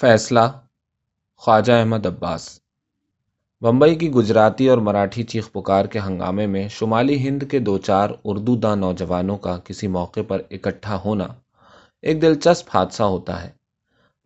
[0.00, 0.40] فیصلہ،
[1.36, 2.60] خواجہ احمد عباس۔
[3.60, 8.10] بمبئی کی گجراتی اور مراٹھی چیخ پکار کے ہنگامے میں شمالی ہند کے دو چار
[8.24, 11.26] اردو داں نوجوانوں کا کسی موقع پر اکٹھا ہونا
[12.02, 13.50] ایک دلچسپ حادثہ ہوتا ہے۔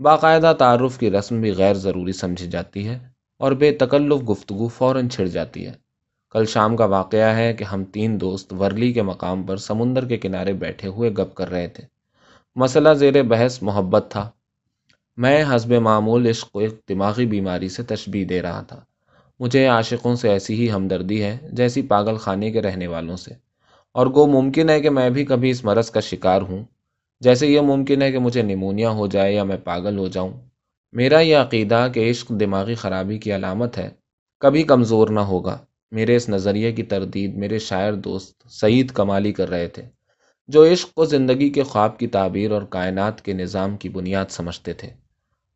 [0.00, 2.98] باقاعدہ تعارف کی رسم بھی غیر ضروری سمجھی جاتی ہے
[3.39, 5.73] اور بے تکلف گفتگو فوراً چھڑ جاتی ہے۔
[6.30, 10.16] کل شام کا واقعہ ہے کہ ہم تین دوست ورلی کے مقام پر سمندر کے
[10.16, 11.85] کنارے بیٹھے ہوئے گپ کر رہے تھے۔
[12.57, 14.30] مسئلہ زیر بحث محبت تھا۔
[15.19, 18.81] میں حسب معمول عشق کو ایک دماغی بیماری سے تشبیح دے رہا تھا۔
[19.40, 23.35] مجھے عاشقوں سے ایسی ہی ہمدردی ہے جیسی پاگل خانے کے رہنے والوں سے۔
[23.93, 26.64] اور گو ممکن ہے کہ میں بھی کبھی اس مرض کا شکار ہوں۔
[27.21, 30.32] جیسے یہ ممکن ہے کہ مجھے نمونیا ہو جائے یا میں پاگل ہو جاؤں۔
[30.93, 33.91] میرا یہ عقیدہ کہ عشق دماغی خرابی کی علامت ہے
[34.41, 35.59] کبھی کمزور نہ ہوگا۔
[35.91, 39.83] میرے اس نظریے کی تردید میرے شاعر دوست سعید کمالی کر رہے تھے،
[40.48, 44.73] جو عشق کو زندگی کے خواب کی تعبیر اور کائنات کے نظام کی بنیاد سمجھتے
[44.73, 45.08] تھے۔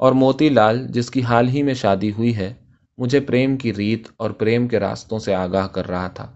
[0.03, 2.55] اور موتی لال جس کی حال ہی میں شادی ہوئی ہے،
[2.99, 6.33] مجھے پریم کی ریت اور پریم کے راستوں سے آگاہ کر رہا تھا۔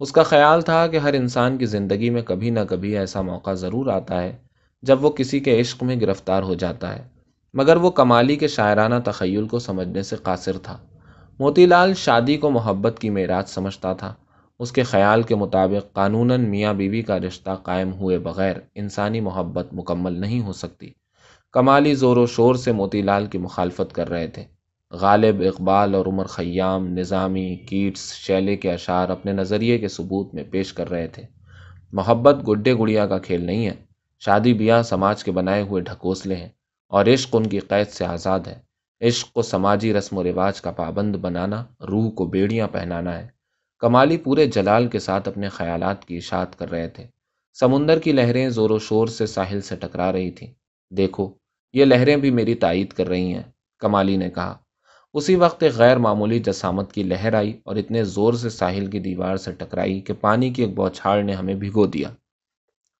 [0.00, 3.52] اس کا خیال تھا کہ ہر انسان کی زندگی میں کبھی نہ کبھی ایسا موقع
[3.52, 4.36] ضرور آتا ہے
[4.82, 7.02] جب وہ کسی کے عشق میں گرفتار ہو جاتا ہے۔
[7.54, 10.78] مگر وہ کمالی کے شاعرانہ تخیل کو سمجھنے سے قاصر تھا۔
[11.38, 14.14] موتی لال شادی کو محبت کی معراج سمجھتا تھا۔
[14.58, 19.68] اس کے خیال کے مطابق قانوناً میاں بیوی کا رشتہ قائم ہوئے بغیر انسانی محبت
[19.72, 20.90] مکمل نہیں ہو سکتی۔
[21.52, 24.44] کمالی زور و شور سے موتی لال کی مخالفت کر رہے تھے۔
[24.90, 30.44] غالب، اقبال اور عمر خیام، نظامی، کیٹس، شیلے کے اشعار اپنے نظریے کے ثبوت میں
[30.44, 31.22] پیش کر رہے تھے۔
[31.92, 33.74] محبت گڈے گڑیا کا کھیل نہیں ہے۔
[34.18, 36.48] شادی بیاہ سماج کے بنائے ہوئے ڈھکوسلے ہیں
[36.88, 38.58] اور عشق ان کی قید سے آزاد ہے۔
[39.00, 43.28] عشق کو سماجی رسم و رواج کا پابند بنانا، روح کو بیڑیاں پہنانا ہے۔
[43.78, 47.06] کمالی پورے جلال کے ساتھ اپنے خیالات کی اشاعت کر رہے تھے۔
[47.52, 50.50] سمندر کی لہریں زور و شور سے ساحل سے ٹکرا رہی تھیں۔
[50.90, 51.30] دیکھو
[51.72, 53.42] یہ لہریں بھی میری تائید کر رہی ہیں،
[53.78, 54.58] کمالی نے کہا۔
[55.14, 58.98] اسی وقت ایک غیر معمولی جسامت کی لہر آئی اور اتنے زور سے ساحل کی
[58.98, 62.08] دیوار سے ٹکرائی کہ پانی کی ایک بوچھاڑ نے ہمیں بھگو دیا۔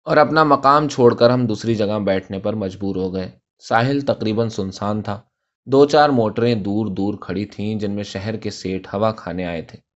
[0.05, 3.31] اور اپنا مقام چھوڑ کر ہم دوسری جگہ بیٹھنے پر مجبور ہو گئے۔
[3.69, 5.21] ساحل تقریباً سنسان تھا۔
[5.65, 9.63] دو چار موٹریں دور دور کھڑی تھیں جن میں شہر کے سیٹ ہوا کھانے آئے
[9.63, 9.92] تھے۔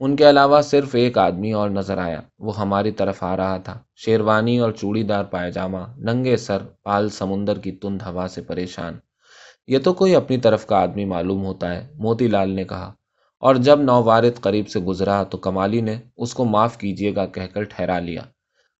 [0.00, 3.78] ان کے علاوہ صرف ایک آدمی اور نظر آیا، وہ ہماری طرف آ رہا تھا۔
[3.96, 8.94] شیروانی اور چوڑی دار پائجامہ، ننگے سر، پال سمندر کی تند ہوا سے پریشان۔
[9.66, 12.92] یہ تو کوئی اپنی طرف کا آدمی معلوم ہوتا ہے، موتی لال نے کہا۔
[13.40, 17.54] اور جب نووارد قریب سے گزرا تو کمالی نے اس کو معاف کیجیے گا کہہ
[17.54, 18.20] کر ٹھہرا لیا۔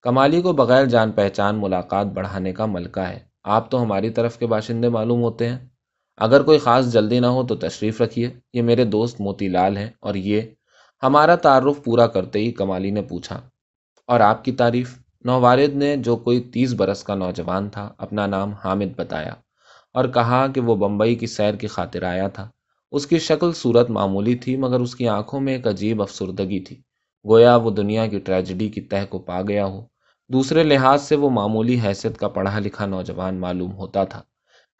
[0.01, 4.47] کمالی کو بغیر جان پہچان ملاقات بڑھانے کا ملکہ ہے۔ آپ تو ہماری طرف کے
[4.47, 5.57] باشندے معلوم ہوتے ہیں۔
[6.17, 9.89] اگر کوئی خاص جلدی نہ ہو تو تشریف رکھیے۔ یہ میرے دوست موتی لال ہیں
[9.99, 10.41] اور یہ
[11.03, 13.39] ہمارا تعارف پورا کرتے ہی کمالی نے پوچھا،
[14.09, 18.53] اور آپ کی تعریف؟ نووارد نے جو کوئی تیس برس کا نوجوان تھا، اپنا نام
[18.53, 19.33] حامد بتایا
[19.95, 22.49] اور کہا کہ وہ بمبئی کی سیر کی خاطر آیا تھا۔
[22.93, 26.75] اس کی شکل صورت معمولی تھی، مگر اس کی آنکھوں میں ایک عجیب افسردگی تھی۔
[27.25, 29.85] گویا وہ دنیا کی ٹریجڈی کی تہ کو پا گیا ہو۔
[30.29, 34.21] دوسرے لحاظ سے وہ معمولی حیثیت کا پڑھا لکھا نوجوان معلوم ہوتا تھا۔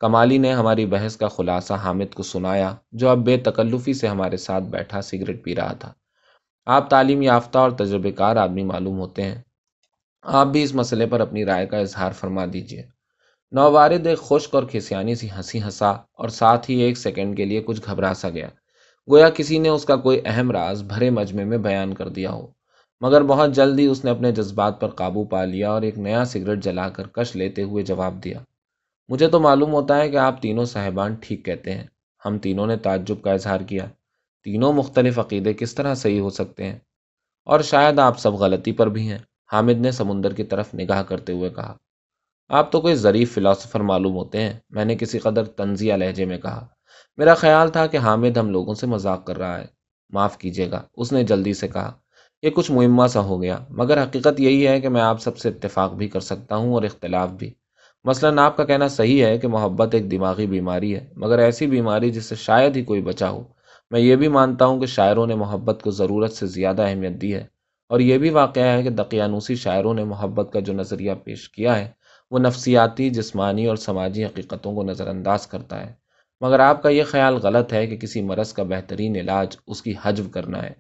[0.01, 4.37] کمالی نے ہماری بحث کا خلاصہ حامد کو سنایا، جو اب بے تکلفی سے ہمارے
[4.37, 5.93] ساتھ بیٹھا سگریٹ پی رہا تھا۔
[6.69, 9.41] آپ تعلیم یافتہ اور تجربے کار آدمی معلوم ہوتے ہیں۔
[10.21, 12.83] آپ بھی اس مسئلے پر اپنی رائے کا اظہار فرما دیجیے
[13.51, 17.63] نووارد ایک خشک اور کھسیانی سی ہنسی ہنسا اور ساتھ ہی ایک سیکنڈ کے لیے
[17.65, 18.49] کچھ گھبرا سا گیا۔
[19.11, 22.47] گویا کسی نے اس کا کوئی اہم راز بھرے مجمے میں بیان کر دیا ہو۔
[23.01, 26.63] مگر بہت جلدی اس نے اپنے جذبات پر قابو پا لیا اور ایک نیا سگریٹ
[26.63, 28.39] جلا کر کش لیتے ہوئے جواب دیا۔
[29.09, 31.87] مجھے تو معلوم ہوتا ہے کہ آپ تینوں صاحبان ٹھیک کہتے ہیں۔
[32.25, 33.85] ہم تینوں نے تعجب کا اظہار کیا۔
[34.47, 36.79] تینوں مختلف عقیدے کس طرح صحیح ہو سکتے ہیں؟
[37.45, 39.17] اور شاید آپ سب غلطی پر بھی ہیں،
[39.51, 41.77] حامد نے سمندر کی طرف نگاہ کرتے ہوئے کہا۔
[42.49, 46.37] آپ تو کوئی ظریف فلاسفر معلوم ہوتے ہیں، میں نے کسی قدر تنزیہ لہجے میں
[46.37, 46.67] کہا۔
[47.17, 49.65] میرا خیال تھا کہ حامد ہم لوگوں سے مذاق کر رہا ہے۔
[50.09, 51.91] معاف کیجیے گا، اس نے جلدی سے کہا۔
[52.41, 55.49] یہ کچھ مہمہ سا ہو گیا، مگر حقیقت یہی ہے کہ میں آپ سب سے
[55.49, 57.53] اتفاق بھی کر سکتا ہوں اور اختلاف بھی۔
[58.03, 62.11] مثلاً آپ کا کہنا صحیح ہے کہ محبت ایک دماغی بیماری ہے، مگر ایسی بیماری
[62.11, 63.43] جس سے شاید ہی کوئی بچا ہو۔
[63.91, 67.33] میں یہ بھی مانتا ہوں کہ شاعروں نے محبت کو ضرورت سے زیادہ اہمیت دی
[67.33, 67.45] ہے۔
[67.87, 71.79] اور یہ بھی واقعہ ہے کہ دقیانوسی شاعروں نے محبت کا جو نظریہ پیش کیا
[71.79, 71.91] ہے،
[72.31, 75.93] وہ نفسیاتی، جسمانی اور سماجی حقیقتوں کو نظر انداز کرتا ہے۔
[76.41, 79.93] مگر آپ کا یہ خیال غلط ہے کہ کسی مرض کا بہترین علاج اس کی
[80.03, 80.73] حجو کرنا ہے۔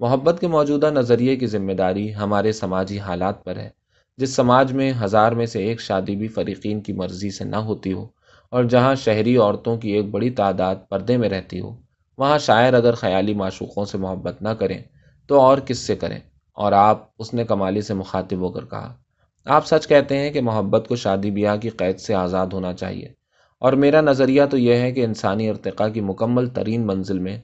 [0.00, 3.68] محبت کے موجودہ نظریے کی ذمہ داری ہمارے سماجی حالات پر ہے۔
[4.16, 7.92] جس سماج میں ہزار میں سے ایک شادی بھی فریقین کی مرضی سے نہ ہوتی
[7.92, 8.06] ہو،
[8.50, 11.84] اور جہاں شہری عورتوں کی ایک بڑی تعداد پردے میں رہتی ہو
[12.18, 14.78] وہاں شاعر اگر خیالی معشوقوں سے محبت نہ کریں،
[15.26, 16.18] تو اور کس سے کریں؟
[16.52, 18.94] اور آپ اس نے کمالی سے مخاطب ہو کر کہا،
[19.44, 23.08] آپ سچ کہتے ہیں کہ محبت کو شادی بیاہ کی قید سے آزاد ہونا چاہیے۔
[23.58, 27.40] اور میرا نظریہ تو یہ ہے کہ انسانی ارتقاء کی مکمل ترین منزل میں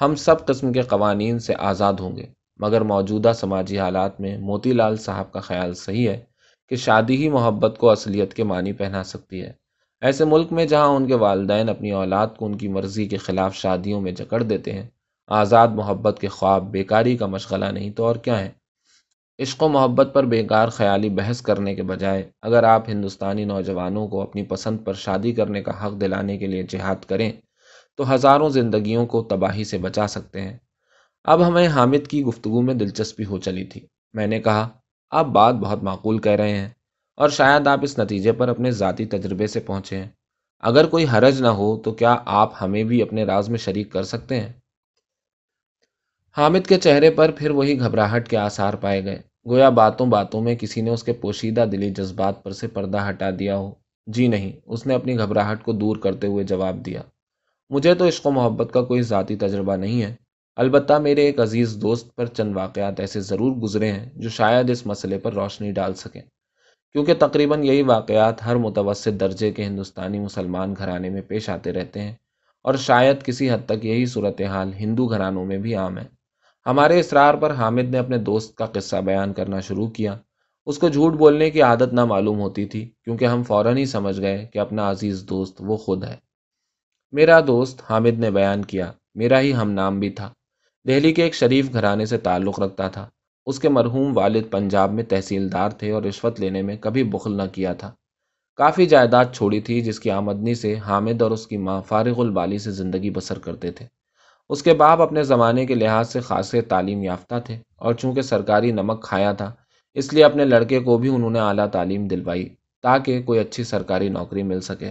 [0.00, 2.26] ہم سب قسم کے قوانین سے آزاد ہوں گے۔
[2.56, 6.20] مگر موجودہ سماجی حالات میں موتی لال صاحب کا خیال صحیح ہے
[6.68, 9.59] کہ شادی ہی محبت کو اصلیت کے معنی پہنا سکتی ہے۔
[10.00, 13.54] ایسے ملک میں جہاں ان کے والدین اپنی اولاد کو ان کی مرضی کے خلاف
[13.54, 14.88] شادیوں میں جکڑ دیتے ہیں،
[15.28, 18.50] آزاد محبت کے خواب بیکاری کا مشغلہ نہیں تو اور کیا ہے؟
[19.38, 24.22] عشق و محبت پر بیکار خیالی بحث کرنے کے بجائے اگر آپ ہندوستانی نوجوانوں کو
[24.22, 27.32] اپنی پسند پر شادی کرنے کا حق دلانے کے لیے جہاد کریں
[27.96, 30.56] تو ہزاروں زندگیوں کو تباہی سے بچا سکتے ہیں۔
[31.24, 33.80] اب ہمیں حامد کی گفتگو میں دلچسپی ہو چلی تھی۔
[34.12, 34.68] میں نے کہا،
[35.10, 36.68] آپ بات بہت معقول کہہ رہے ہیں۔
[37.20, 40.08] اور شاید آپ اس نتیجے پر اپنے ذاتی تجربے سے پہنچے ہیں۔
[40.60, 44.02] اگر کوئی حرج نہ ہو تو کیا آپ ہمیں بھی اپنے راز میں شریک کر
[44.02, 44.52] سکتے ہیں؟
[46.36, 50.54] حامد کے چہرے پر پھر وہی گھبراہٹ کے آثار پائے گئے۔ گویا باتوں باتوں میں
[50.54, 53.74] کسی نے اس کے پوشیدہ دلی جذبات پر سے پردہ ہٹا دیا ہو۔
[54.06, 57.02] جی نہیں، اس نے اپنی گھبراہٹ کو دور کرتے ہوئے جواب دیا۔
[57.70, 60.14] مجھے تو عشق و محبت کا کوئی ذاتی تجربہ نہیں ہے۔
[60.56, 64.86] البتہ میرے ایک عزیز دوست پر چند واقعات ایسے ضرور گزرے ہیں جو شاید اس
[64.86, 66.22] مسئلے پر روشنی ڈال سکیں۔
[66.92, 72.00] کیونکہ تقریباً یہی واقعات ہر متوسط درجے کے ہندوستانی مسلمان گھرانے میں پیش آتے رہتے
[72.00, 72.14] ہیں
[72.62, 76.04] اور شاید کسی حد تک یہی صورتحال ہندو گھرانوں میں بھی عام ہے۔
[76.66, 80.16] ہمارے اصرار پر حامد نے اپنے دوست کا قصہ بیان کرنا شروع کیا۔
[80.66, 84.20] اس کو جھوٹ بولنے کی عادت نہ معلوم ہوتی تھی کیونکہ ہم فوراً ہی سمجھ
[84.20, 86.16] گئے کہ اپنا عزیز دوست وہ خود ہے۔
[87.12, 90.32] میرا دوست حامد نے بیان کیا، میرا ہی ہم نام بھی تھا۔
[90.88, 93.08] دہلی کے ایک شریف گھرانے سے تعلق رکھتا تھا۔
[93.50, 97.42] اس کے مرحوم والد پنجاب میں تحصیلدار تھے اور رشوت لینے میں کبھی بخل نہ
[97.52, 97.90] کیا تھا۔
[98.56, 102.58] کافی جائیداد چھوڑی تھی جس کی آمدنی سے حامد اور اس کی ماں فارغ البالی
[102.58, 103.86] سے زندگی بسر کرتے تھے۔
[104.48, 108.72] اس کے باپ اپنے زمانے کے لحاظ سے خاصے تعلیم یافتہ تھے اور چونکہ سرکاری
[108.72, 109.52] نمک کھایا تھا،
[109.94, 112.48] اس لیے اپنے لڑکے کو بھی انہوں نے اعلیٰ تعلیم دلوائی
[112.82, 114.90] تاکہ کوئی اچھی سرکاری نوکری مل سکے۔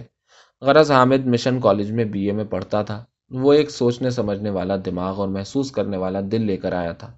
[0.60, 4.76] غرض حامد مشن کالج میں بی اے میں پڑھتا تھا۔ وہ ایک سوچنے سمجھنے والا،
[4.84, 7.12] دماغ اور محسوس کرنے والا دل لے کر آیا تھا۔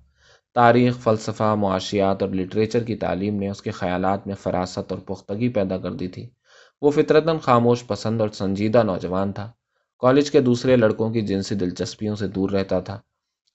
[0.55, 5.49] تاریخ، فلسفہ، معاشیات اور لٹریچر کی تعلیم نے اس کے خیالات میں فراست اور پختگی
[5.49, 6.29] پیدا کر دی تھی۔
[6.83, 9.51] وہ فطرتاً خاموش، پسند اور سنجیدہ نوجوان تھا۔
[9.99, 13.01] کالج کے دوسرے لڑکوں کی جنسی دلچسپیوں سے دور رہتا تھا۔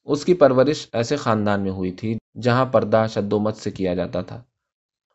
[0.06, 3.94] اس کی پرورش ایسے خاندان میں ہوئی تھی جہاں پردہ شد و مت سے کیا
[3.94, 4.44] جاتا تھا۔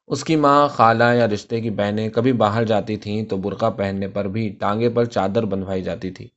[0.06, 4.08] اس کی ماں، خالہ یا رشتے کی بہنیں کبھی باہر جاتی تھیں تو برقع پہننے
[4.08, 6.28] پر بھی ٹانگے پر چادر بنوائی جاتی تھی۔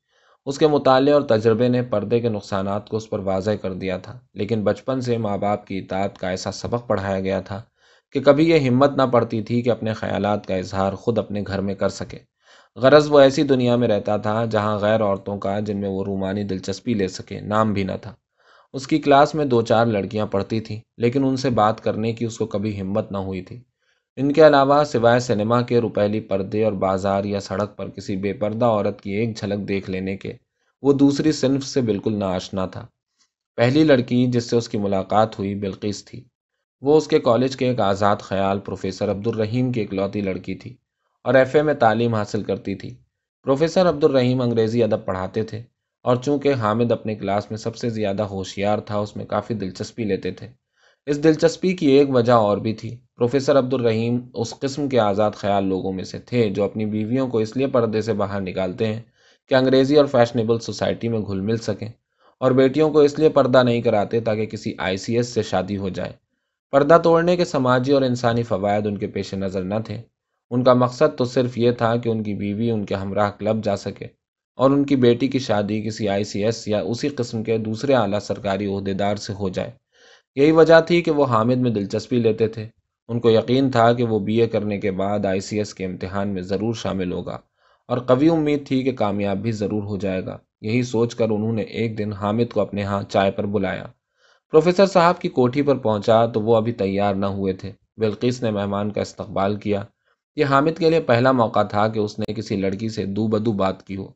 [0.45, 3.97] اس کے مطالعے اور تجربے نے پردے کے نقصانات کو اس پر واضح کر دیا
[3.97, 7.61] تھا، لیکن بچپن سے ماں باپ کی اطاعت کا ایسا سبق پڑھایا گیا تھا
[8.15, 11.61] کہ کبھی یہ ہمت نہ پڑتی تھی کہ اپنے خیالات کا اظہار خود اپنے گھر
[11.61, 12.19] میں کر سکے۔
[12.75, 16.43] غرض وہ ایسی دنیا میں رہتا تھا جہاں غیر عورتوں کا، جن میں وہ رومانی
[16.43, 18.13] دلچسپی لے سکے، نام بھی نہ تھا۔
[18.73, 22.25] اس کی کلاس میں دو چار لڑکیاں پڑھتی تھیں، لیکن ان سے بات کرنے کی
[22.25, 23.61] اس کو کبھی ہمت نہ ہوئی تھی۔
[24.17, 28.33] ان کے علاوہ سوائے سنیما کے روپیلی پردے اور بازار یا سڑک پر کسی بے
[28.33, 30.33] پردہ عورت کی ایک جھلک دیکھ لینے کے،
[30.81, 32.85] وہ دوسری صنف سے بالکل نہ آشنا تھا۔
[33.55, 36.23] پہلی لڑکی جس سے اس کی ملاقات ہوئی بلقیس تھی۔
[36.81, 40.75] وہ اس کے کالج کے ایک آزاد خیال پروفیسر عبد الرحیم کی اکلوتی لڑکی تھی
[41.23, 42.95] اور ایف اے میں تعلیم حاصل کرتی تھی۔
[43.43, 45.63] پروفیسر عبد الرحیم انگریزی ادب پڑھاتے تھے
[46.05, 50.03] اور چونکہ حامد اپنے کلاس میں سب سے زیادہ ہوشیار تھا، اس میں کافی دلچسپی
[50.03, 50.47] لیتے تھے۔
[51.07, 55.31] اس دلچسپی کی ایک وجہ اور بھی تھی۔ پروفیسر عبد الرحیم اس قسم کے آزاد
[55.31, 58.87] خیال لوگوں میں سے تھے جو اپنی بیویوں کو اس لیے پردے سے باہر نکالتے
[58.87, 59.01] ہیں
[59.47, 61.87] کہ انگریزی اور فیشنیبل سوسائٹی میں گھل مل سکیں
[62.39, 65.77] اور بیٹیوں کو اس لیے پردہ نہیں کراتے تاکہ کسی آئی سی ایس سے شادی
[65.77, 66.11] ہو جائے۔
[66.71, 70.01] پردہ توڑنے کے سماجی اور انسانی فوائد ان کے پیش نظر نہ تھے۔
[70.49, 73.63] ان کا مقصد تو صرف یہ تھا کہ ان کی بیوی ان کے ہمراہ کلب
[73.63, 74.05] جا سکے
[74.55, 77.93] اور ان کی بیٹی کی شادی کسی آئی سی ایس یا اسی قسم کے دوسرے
[77.93, 79.71] اعلیٰ سرکاری عہدیدار سے ہو جائے۔
[80.35, 82.67] یہی وجہ تھی کہ وہ حامد میں دلچسپی لیتے تھے۔
[83.07, 85.85] ان کو یقین تھا کہ وہ بی اے کرنے کے بعد آئی سی ایس کے
[85.85, 87.39] امتحان میں ضرور شامل ہوگا
[87.87, 91.53] اور قوی امید تھی کہ کامیاب بھی ضرور ہو جائے گا۔ یہی سوچ کر انہوں
[91.53, 93.85] نے ایک دن حامد کو اپنے ہاں چائے پر بلایا۔
[94.51, 98.51] پروفیسر صاحب کی کوٹھی پر پہنچا تو وہ ابھی تیار نہ ہوئے تھے۔ بلقیس نے
[98.51, 99.83] مہمان کا استقبال کیا۔
[100.35, 103.51] یہ حامد کے لیے پہلا موقع تھا کہ اس نے کسی لڑکی سے دو بدو
[103.51, 104.07] بات کی ہو،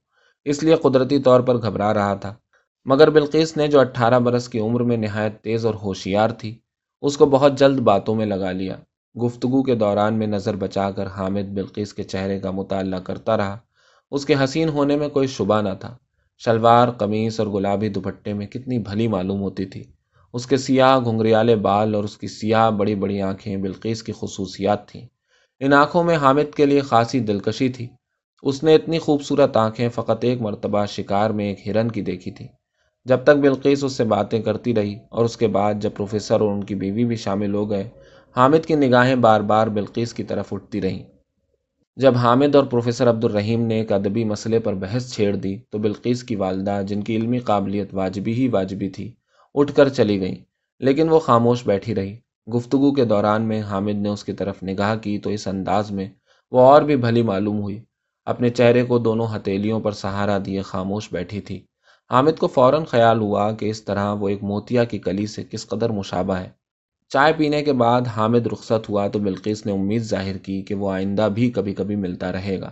[0.46, 2.36] اس لیے قدرتی طور پر گھبرا رہا تھا۔
[2.90, 6.60] مگر بلقیس نے جو اٹھارہ برس کی عمر میں نہایت تیز اور ہوشیار تھی،
[7.02, 8.76] اس کو بہت جلد باتوں میں لگا لیا۔
[9.24, 13.58] گفتگو کے دوران میں نظر بچا کر حامد بلقیس کے چہرے کا مطالعہ کرتا رہا۔
[14.12, 15.98] اس کے حسین ہونے میں کوئی شبہ نہ تھا۔
[16.38, 19.84] شلوار، قمیص اور گلابی دوپٹے میں کتنی بھلی معلوم ہوتی تھی۔
[20.34, 24.88] اس کے سیاہ گھنگریالے بال اور اس کی سیاہ بڑی بڑی آنکھیں بلقیس کی خصوصیات
[24.88, 25.08] تھیں۔
[25.60, 27.88] ان آنکھوں میں حامد کے لیے خاصی دلکشی تھی۔
[28.44, 32.48] اس نے اتنی خوبصورت آنکھیں فقط ایک مرتبہ شکار میں ایک ہرن کی دیکھی تھی
[33.06, 36.50] جب تک بلقیس اس سے باتیں کرتی رہی اور اس کے بعد جب پروفیسر اور
[36.50, 37.90] ان کی بیوی بھی شامل ہو گئے،
[38.36, 41.04] حامد کی نگاہیں بار بار بلقیس کی طرف اٹھتی رہیں۔
[41.96, 45.78] جب حامد اور پروفیسر عبد الرحیم نے ایک ادبی مسئلے پر بحث چھیڑ دی، تو
[45.78, 49.12] بلقیس کی والدہ، جن کی علمی قابلیت واجبی ہی واجبی تھی،
[49.54, 50.36] اٹھ کر چلی گئیں،
[50.80, 52.16] لیکن وہ خاموش بیٹھی رہی۔
[52.56, 56.10] گفتگو کے دوران میں حامد نے اس کی طرف نگاہ کی، تو اس انداز میں
[56.52, 57.80] وہ اور بھی بھلی معلوم ہوئی۔
[58.26, 61.62] اپنے چہرے کو دونوں ہتھیلیوں پر سہارا دیے خاموش بیٹھی تھی۔
[62.12, 65.68] حامد کو فوراً خیال ہوا کہ اس طرح وہ ایک موتیا کی کلی سے کس
[65.68, 66.50] قدر مشابہ ہے۔
[67.10, 70.92] چائے پینے کے بعد حامد رخصت ہوا تو بلقیس نے امید ظاہر کی کہ وہ
[70.92, 72.70] آئندہ بھی کبھی کبھی ملتا رہے گا۔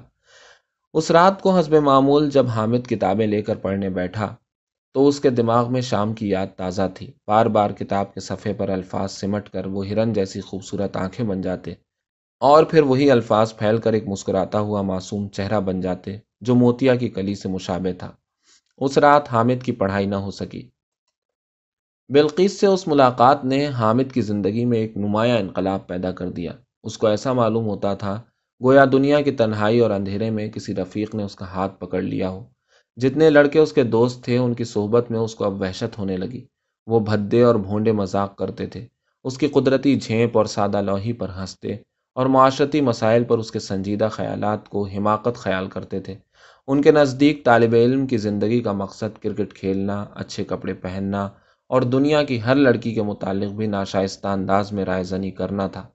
[0.94, 4.36] اس رات کو حسب معمول جب حامد کتابیں لے کر پڑھنے بیٹھا
[4.94, 8.54] تو اس کے دماغ میں شام کی یاد تازہ تھی۔ بار بار کتاب کے صفحے
[8.54, 11.72] پر الفاظ سمٹ کر وہ ہرن جیسی خوبصورت آنکھیں بن جاتے
[12.40, 16.96] اور پھر وہی الفاظ پھیل کر ایک مسکراتا ہوا معصوم چہرہ بن جاتے جو موتیا
[16.96, 18.12] کی کلی سے مشابہ تھا۔
[18.78, 20.70] اس رات حامد کی پڑھائی نہ ہو سکی۔
[22.10, 26.52] بلقیس سے اس ملاقات نے حامد کی زندگی میں ایک نمایاں انقلاب پیدا کر دیا۔
[26.84, 28.22] اس کو ایسا معلوم ہوتا تھا،
[28.64, 32.30] گویا دنیا کی تنہائی اور اندھیرے میں کسی رفیق نے اس کا ہاتھ پکڑ لیا
[32.30, 32.46] ہو۔
[32.96, 36.18] جتنے لڑکے اس کے دوست تھے، ان کی صحبت میں اس کو اب وحشت ہونے
[36.18, 36.46] لگی۔
[36.88, 38.88] وہ بھدے اور بھونڈے مذاق کرتے تھے۔
[39.24, 41.74] اس کی قدرتی جھینپ اور سادہ لوہی پر ہنستے
[42.14, 46.16] اور معاشرتی مسائل پر اس کے سنجیدہ خیالات کو حماقت خیال کرتے تھے۔
[46.68, 51.30] ان کے نزدیک طالب علم کی زندگی کا مقصد کرکٹ کھیلنا، اچھے کپڑے پہننا
[51.70, 55.88] اور دنیا کی ہر لڑکی کے متعلق بھی ناشائستہ انداز میں رائے زنی کرنا تھا۔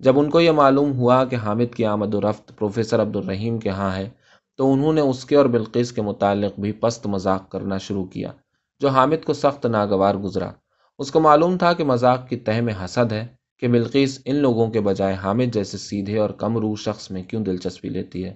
[0.00, 3.58] جب ان کو یہ معلوم ہوا کہ حامد کی آمد و رفت پروفیسر عبد الرحیم
[3.58, 4.08] کے ہاں ہے،
[4.56, 8.32] تو انہوں نے اس کے اور بلقیس کے متعلق بھی پست مذاق کرنا شروع کیا،
[8.80, 10.50] جو حامد کو سخت ناگوار گزرا۔
[10.98, 13.26] اس کو معلوم تھا کہ مذاق کی تہ میں حسد ہے
[13.58, 17.44] کہ بلقیس ان لوگوں کے بجائے حامد جیسے سیدھے اور کم روح شخص میں کیوں
[17.44, 18.34] دلچسپی لیتی ہے۔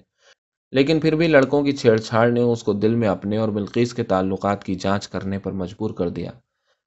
[0.72, 3.94] لیکن پھر بھی لڑکوں کی چھیڑ چھاڑ نے اس کو دل میں اپنے اور بلقیس
[3.94, 6.30] کے تعلقات کی جانچ کرنے پر مجبور کر دیا۔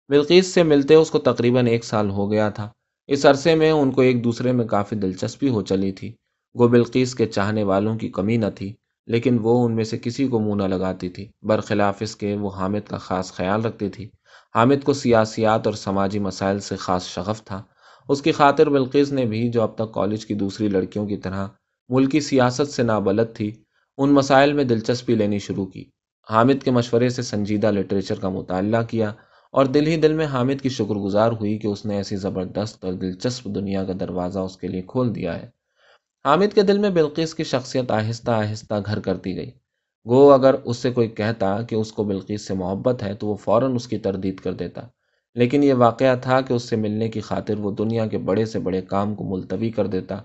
[0.09, 2.69] بلقیس سے ملتے اس کو تقریباً ایک سال ہو گیا تھا۔
[3.07, 6.13] اس عرصے میں ان کو ایک دوسرے میں کافی دلچسپی ہو چلی تھی۔
[6.59, 8.73] گو بلقیس کے چاہنے والوں کی کمی نہ تھی،
[9.07, 12.49] لیکن وہ ان میں سے کسی کو منہ نہ لگاتی تھی۔ برخلاف اس کے وہ
[12.49, 14.09] حامد کا خاص خیال رکھتی تھی۔
[14.55, 17.63] حامد کو سیاسیات اور سماجی مسائل سے خاص شغف تھا۔
[18.09, 21.47] اس کی خاطر بلقیس نے بھی جو اب تک کالج کی دوسری لڑکیوں کی طرح
[21.89, 23.51] ملکی سیاست سے نابلد تھی
[23.97, 25.83] ان مسائل میں دلچسپی لینی شروع کی۔
[26.29, 29.13] حامد کے مشورے سے سنجیدہ لٹریچر کا مطالعہ کیا
[29.51, 32.85] اور دل ہی دل میں حامد کی شکر گزار ہوئی کہ اس نے ایسی زبردست
[32.85, 35.49] اور دلچسپ دنیا کا دروازہ اس کے لیے کھول دیا ہے۔
[36.25, 39.51] حامد کے دل میں بلقیس کی شخصیت آہستہ آہستہ گھر کرتی گئی۔
[40.05, 43.35] گو اگر اس سے کوئی کہتا کہ اس کو بلقیس سے محبت ہے تو وہ
[43.35, 44.81] فوراً اس کی تردید کر دیتا۔
[45.35, 48.59] لیکن یہ واقعہ تھا کہ اس سے ملنے کی خاطر وہ دنیا کے بڑے سے
[48.59, 50.15] بڑے کام کو ملتوی کر دیتا۔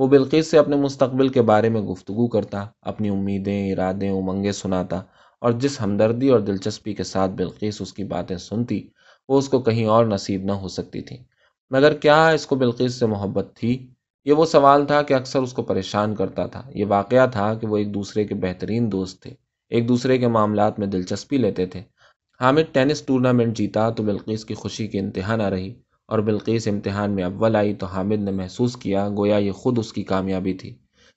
[0.00, 4.96] وہ بلقیس سے اپنے مستقبل کے بارے میں گفتگو کرتا، اپنی امیدیں ارادیں امنگیں سناتا
[5.40, 8.88] اور جس ہمدردی اور دلچسپی کے ساتھ بلقیس اس کی باتیں سنتی،
[9.28, 11.16] وہ اس کو کہیں اور نصیب نہ ہو سکتی تھی۔
[11.70, 13.90] مگر کیا اس کو بلقیس سے محبت تھی؟
[14.24, 17.66] یہ وہ سوال تھا کہ اکثر اس کو پریشان کرتا تھا۔ یہ واقعہ تھا کہ
[17.66, 19.30] وہ ایک دوسرے کے بہترین دوست تھے،
[19.68, 21.82] ایک دوسرے کے معاملات میں دلچسپی لیتے تھے۔
[22.40, 25.74] حامد ٹینس ٹورنامنٹ جیتا تو بلقیس کی خوشی کی انتہا نہ رہی۔
[26.10, 29.92] اور بلقیس امتحان میں اول آئی تو حامد نے محسوس کیا گویا یہ خود اس
[29.92, 30.74] کی کامیابی تھی۔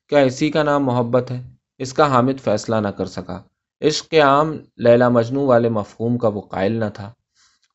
[0.10, 1.42] کیا اسی کا نام محبت ہے؟
[1.78, 3.42] اس کا حامد فیصلہ نہ کر سکا۔
[3.82, 7.14] عشق کے عام لیلا مجنو والے مفہوم کا وہ قائل نہ تھا۔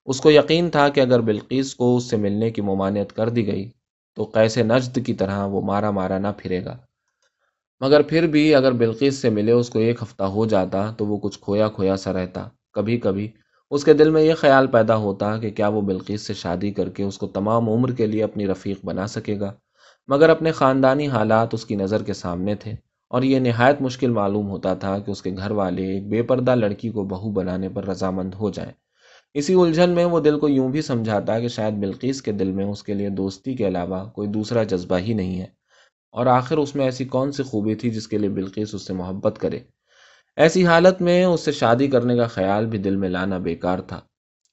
[0.06, 3.46] اس کو یقین تھا کہ اگر بلقیس کو اس سے ملنے کی ممانعت کر دی
[3.46, 3.70] گئی
[4.16, 6.76] تو کیسے نجد کی طرح وہ مارا مارا نہ پھرے گا۔
[7.80, 11.16] مگر پھر بھی اگر بلقیس سے ملے اس کو ایک ہفتہ ہو جاتا تو وہ
[11.16, 13.28] کچھ کھویا کھویا سا رہتا۔ کبھی کبھی
[13.70, 16.88] اس کے دل میں یہ خیال پیدا ہوتا کہ کیا وہ بلقیس سے شادی کر
[16.88, 19.52] کے اس کو تمام عمر کے لیے اپنی رفیق بنا سکے گا۔
[20.08, 22.72] مگر اپنے خاندانی حالات اس کی نظر کے سامنے تھے
[23.08, 26.54] اور یہ نہایت مشکل معلوم ہوتا تھا کہ اس کے گھر والے ایک بے پردہ
[26.54, 28.72] لڑکی کو بہو بنانے پر رضامند ہو جائیں۔
[29.34, 32.64] اسی الجھن میں وہ دل کو یوں بھی سمجھاتا کہ شاید بلقیس کے دل میں
[32.64, 35.46] اس کے لیے دوستی کے علاوہ کوئی دوسرا جذبہ ہی نہیں ہے۔
[36.12, 38.92] اور آخر اس میں ایسی کون سی خوبی تھی جس کے لیے بلقیس اس سے
[38.92, 39.58] محبت کرے؟
[40.38, 44.00] ایسی حالت میں اس سے شادی کرنے کا خیال بھی دل میں لانا بیکار تھا۔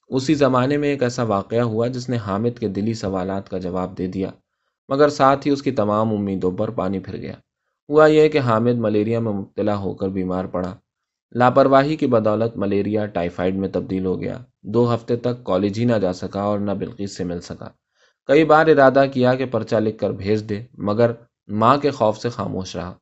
[0.07, 3.97] اسی زمانے میں ایک ایسا واقعہ ہوا جس نے حامد کے دلی سوالات کا جواب
[3.97, 4.29] دے دیا،
[4.89, 7.33] مگر ساتھ ہی اس کی تمام امیدوں پر پانی پھر گیا۔
[7.89, 10.75] ہوا یہ کہ حامد ملیریا میں مبتلا ہو کر بیمار پڑا۔
[11.31, 15.95] لاپرواہی کی بدولت ملیریا ٹائیفائڈ میں تبدیل ہو گیا۔ دو ہفتے تک کالج ہی نہ
[15.95, 17.69] جا سکا اور نہ بلقیس سے مل سکا۔
[18.25, 21.11] کئی بار ارادہ کیا کہ پرچہ لکھ کر بھیج دے، مگر
[21.47, 22.93] ماں کے خوف سے خاموش رہا۔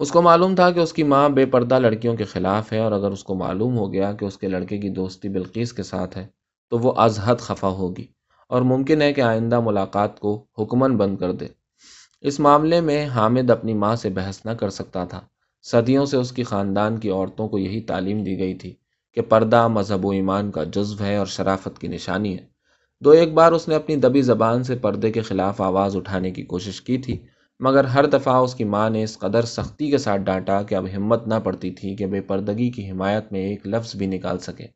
[0.00, 2.92] اس کو معلوم تھا کہ اس کی ماں بے پردہ لڑکیوں کے خلاف ہے، اور
[2.92, 6.16] اگر اس کو معلوم ہو گیا کہ اس کے لڑکے کی دوستی بلقیس کے ساتھ
[6.18, 6.26] ہے،
[6.72, 8.06] تو وہ ازحد خفا ہوگی
[8.50, 11.46] اور ممکن ہے کہ آئندہ ملاقات کو حکمن بند کر دے۔
[12.20, 15.20] اس معاملے میں حامد اپنی ماں سے بحث نہ کر سکتا تھا۔
[15.64, 18.74] صدیوں سے اس کی خاندان کی عورتوں کو یہی تعلیم دی گئی تھی
[19.16, 22.44] کہ پردہ مذہب و ایمان کا جزو ہے اور شرافت کی نشانی ہے۔
[23.02, 26.42] دو ایک بار اس نے اپنی دبی زبان سے پردے کے خلاف آواز اٹھانے کی
[26.42, 27.18] کوشش کی تھی
[27.64, 30.86] مگر ہر دفعہ اس کی ماں نے اس قدر سختی کے ساتھ ڈانٹا کہ اب
[30.96, 34.66] ہمت نہ پڑتی تھی کہ بے پردگی کی حمایت میں ایک لفظ بھی نکال سکے۔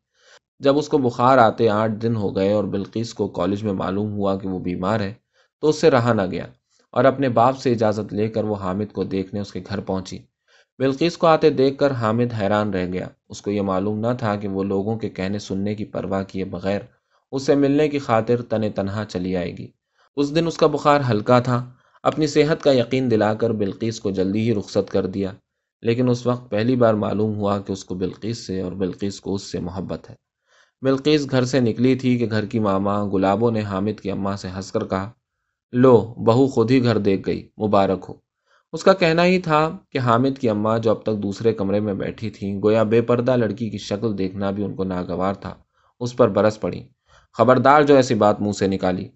[0.59, 4.11] جب اس کو بخار آتے آٹھ دن ہو گئے اور بلقیس کو کالج میں معلوم
[4.11, 5.13] ہوا کہ وہ بیمار ہے،
[5.61, 6.45] تو اس سے رہا نہ گیا
[6.91, 10.19] اور اپنے باپ سے اجازت لے کر وہ حامد کو دیکھنے اس کے گھر پہنچی۔
[10.79, 14.35] بلقیس کو آتے دیکھ کر حامد حیران رہ گیا۔ اس کو یہ معلوم نہ تھا
[14.35, 16.81] کہ وہ لوگوں کے کہنے سننے کی پرواہ کیے بغیر
[17.31, 19.67] اس سے ملنے کی خاطر تن تنہا چلی آئے گی۔
[20.15, 21.71] اس دن اس کا بخار ہلکا تھا۔
[22.03, 25.31] اپنی صحت کا یقین دلا کر بلقیس کو جلدی ہی رخصت کر دیا۔
[25.81, 29.35] لیکن اس وقت پہلی بار معلوم ہوا کہ اس کو بلقیس سے اور بلقیس کو
[29.35, 30.15] اس سے محبت ہے۔
[30.81, 34.47] بلقیس گھر سے نکلی تھی کہ گھر کی ماما گلابوں نے حامد کی اماں سے
[34.47, 35.11] ہنس کر کہا،
[35.71, 38.13] لو، بہو خود ہی گھر دیکھ گئی، مبارک ہو۔
[38.73, 41.93] اس کا کہنا ہی تھا کہ حامد کی اماں جو اب تک دوسرے کمرے میں
[41.93, 45.55] بیٹھی تھیں، گویا بے پردہ لڑکی کی شکل دیکھنا بھی ان کو ناگوار تھا۔
[45.99, 46.87] اس پر برس پڑی۔
[47.33, 49.07] خبردار جو ایسی بات منہ سے نکالی،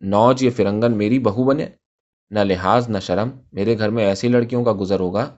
[0.00, 1.66] نوج، یہ فرنگن میری بہو بنے؟
[2.30, 5.34] نہ لحاظ، نہ شرم، میرے گھر میں ایسی لڑکیوں کا گزر ہوگا۔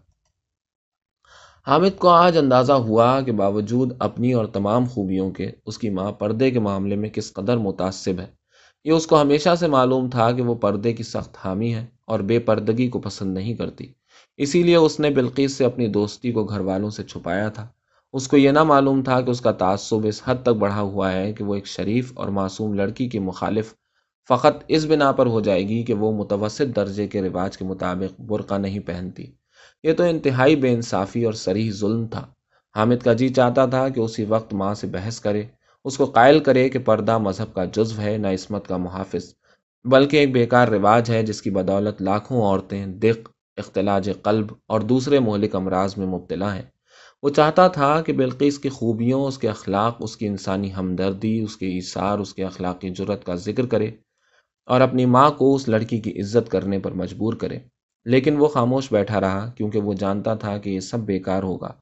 [1.66, 6.12] حامد کو آج اندازہ ہوا کہ باوجود اپنی اور تمام خوبیوں کے، اس کی ماں
[6.12, 8.26] پردے کے معاملے میں کس قدر متاثب ہے۔
[8.84, 12.20] یہ اس کو ہمیشہ سے معلوم تھا کہ وہ پردے کی سخت حامی ہے اور
[12.20, 13.86] بے پردگی کو پسند نہیں کرتی۔
[14.36, 17.68] اسی لیے اس نے بلقیس سے اپنی دوستی کو گھر والوں سے چھپایا تھا۔
[18.12, 21.12] اس کو یہ نہ معلوم تھا کہ اس کا تعصب اس حد تک بڑھا ہوا
[21.12, 23.74] ہے کہ وہ ایک شریف اور معصوم لڑکی کی مخالف
[24.32, 28.20] فقط اس بنا پر ہو جائے گی کہ وہ متوسط درجے کے رواج کے مطابق
[28.20, 29.26] برقع نہیں پہنتی۔
[29.82, 32.26] یہ تو انتہائی بے انصافی اور سریح ظلم تھا۔
[32.76, 35.42] حامد کا جی چاہتا تھا کہ اسی وقت ماں سے بحث کرے،
[35.84, 39.34] اس کو قائل کرے کہ پردہ مذہب کا جزو ہے، نہ عصمت کا محافظ،
[39.84, 45.18] بلکہ ایک بیکار رواج ہے جس کی بدولت لاکھوں عورتیں، دق، اختلاج قلب اور دوسرے
[45.18, 46.62] مہلک امراض میں مبتلا ہیں۔
[47.22, 51.56] وہ چاہتا تھا کہ بلقیس کی خوبیوں، اس کے اخلاق، اس کی انسانی ہمدردی، اس
[51.56, 53.90] کے اثار، اس کے اخلاقی جرت کا ذکر کرے۔
[54.66, 57.58] اور اپنی ماں کو اس لڑکی کی عزت کرنے پر مجبور کرے۔
[58.04, 61.72] لیکن وہ خاموش بیٹھا رہا کیونکہ وہ جانتا تھا کہ یہ سب بیکار ہوگا۔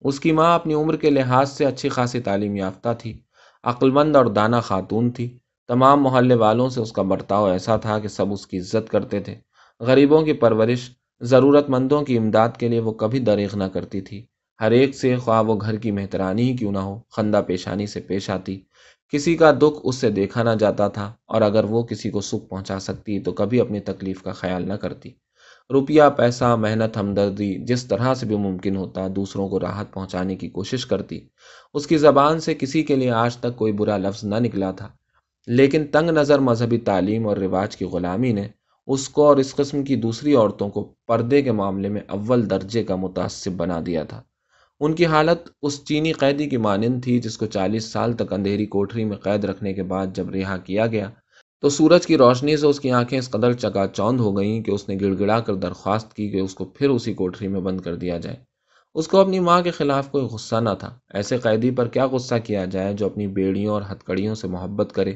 [0.00, 3.20] اس کی ماں اپنی عمر کے لحاظ سے اچھی خاصی تعلیم یافتہ تھی،
[3.64, 8.08] عقلمند اور دانہ خاتون تھی۔ تمام محلے والوں سے اس کا برتاؤ ایسا تھا کہ
[8.08, 9.34] سب اس کی عزت کرتے تھے۔
[9.80, 14.26] غریبوں کی پرورش ضرورت مندوں کی امداد کے لیے وہ کبھی دریغ نہ کرتی تھی۔
[14.60, 18.00] ہر ایک سے خواہ وہ گھر کی مہترانی ہی کیوں نہ ہو، خندہ پیشانی سے
[18.00, 18.62] پیش آتی۔
[19.12, 22.48] کسی کا دکھ اس سے دیکھا نہ جاتا تھا اور اگر وہ کسی کو سکھ
[22.48, 25.10] پہنچا سکتی تو کبھی اپنی تکلیف کا خیال نہ کرتی۔
[25.72, 30.48] روپیہ، پیسہ، محنت، ہمدردی جس طرح سے بھی ممکن ہوتا دوسروں کو راحت پہنچانے کی
[30.48, 31.20] کوشش کرتی۔
[31.74, 34.88] اس کی زبان سے کسی کے لیے آج تک کوئی برا لفظ نہ نکلا تھا۔
[35.46, 38.48] لیکن تنگ نظر مذہبی تعلیم اور رواج کی غلامی نے
[38.86, 42.84] اس کو اور اس قسم کی دوسری عورتوں کو پردے کے معاملے میں اول درجے
[42.84, 44.22] کا متاثب بنا دیا تھا۔
[44.84, 48.66] ان کی حالت اس چینی قیدی کی مانند تھی جس کو چالیس سال تک اندھیری
[48.66, 51.10] کوٹری میں قید رکھنے کے بعد جب رہا کیا گیا،
[51.60, 54.70] تو سورج کی روشنی سے اس کی آنکھیں اس قدر چکا چوند ہو گئیں کہ
[54.70, 57.80] اس نے گڑ گڑا کر درخواست کی کہ اس کو پھر اسی کوٹری میں بند
[57.80, 58.36] کر دیا جائے۔
[58.94, 62.34] اس کو اپنی ماں کے خلاف کوئی غصہ نہ تھا۔ ایسے قیدی پر کیا غصہ
[62.44, 65.14] کیا جائے جو اپنی بیڑیوں اور ہتکڑیوں سے محبت کرے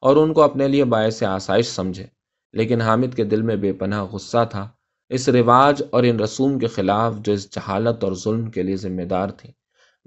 [0.00, 2.06] اور ان کو اپنے لیے باعث آسائش سمجھے۔
[2.52, 4.68] لیکن حامد کے دل میں بے پناہ غصہ تھا۔
[5.08, 9.02] اس رواج اور ان رسوم کے خلاف جو اس جہالت اور ظلم کے لیے ذمہ
[9.02, 9.50] دار تھی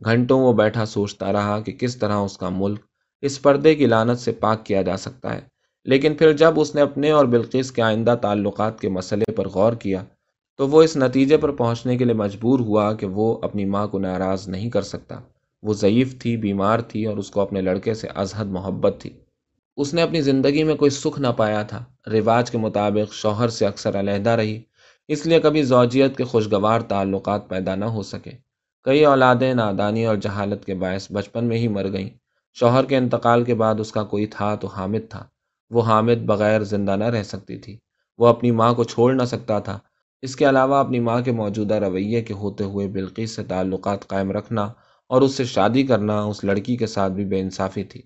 [0.05, 2.79] گھنٹوں وہ بیٹھا سوچتا رہا کہ کس طرح اس کا ملک
[3.21, 5.41] اس پردے کی لانت سے پاک کیا جا سکتا ہے۔
[5.85, 9.73] لیکن پھر جب اس نے اپنے اور بلقیس کے آئندہ تعلقات کے مسئلے پر غور
[9.73, 10.03] کیا،
[10.57, 13.99] تو وہ اس نتیجے پر پہنچنے کے لیے مجبور ہوا کہ وہ اپنی ماں کو
[13.99, 15.15] ناراض نہیں کر سکتا۔
[15.63, 19.09] وہ ضعیف تھی، بیمار تھی اور اس کو اپنے لڑکے سے ازحد محبت تھی۔
[19.77, 23.65] اس نے اپنی زندگی میں کوئی سکھ نہ پایا تھا۔ رواج کے مطابق شوہر سے
[23.65, 24.61] اکثر علیحدہ رہی۔
[25.12, 28.32] اس لیے کبھی زوجیت کے خوشگوار تعلقات پیدا نہ ہو سکے۔
[28.84, 32.10] کئی اولادیں نادانی اور جہالت کے باعث بچپن میں ہی مر گئیں۔
[32.54, 35.24] شوہر کے انتقال کے بعد اس کا کوئی تھا تو حامد تھا۔
[35.69, 37.78] وہ حامد بغیر زندہ نہ رہ سکتی تھی۔
[38.17, 39.80] وہ اپنی ماں کو چھوڑ نہ سکتا تھا۔
[40.21, 44.32] اس کے علاوہ اپنی ماں کے موجودہ رویے کے ہوتے ہوئے بلقیس سے تعلقات قائم
[44.32, 44.63] رکھنا
[45.08, 48.02] اور اس سے شادی کرنا اس لڑکی کے ساتھ بھی بے انصافی تھی۔